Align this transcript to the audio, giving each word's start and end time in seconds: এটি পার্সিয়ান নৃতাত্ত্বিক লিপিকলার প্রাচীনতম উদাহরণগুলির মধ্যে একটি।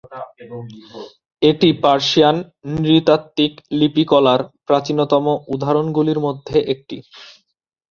এটি 1.41 1.69
পার্সিয়ান 1.83 2.35
নৃতাত্ত্বিক 2.75 3.51
লিপিকলার 3.79 4.39
প্রাচীনতম 4.67 5.25
উদাহরণগুলির 5.53 6.19
মধ্যে 6.25 6.57
একটি। 6.73 6.97